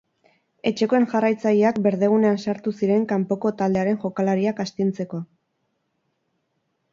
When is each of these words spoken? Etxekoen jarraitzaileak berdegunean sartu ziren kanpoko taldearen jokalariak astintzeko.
Etxekoen 0.69 1.03
jarraitzaileak 1.11 1.77
berdegunean 1.87 2.39
sartu 2.45 2.73
ziren 2.79 3.05
kanpoko 3.11 3.51
taldearen 3.61 4.01
jokalariak 4.07 4.63
astintzeko. 4.65 5.21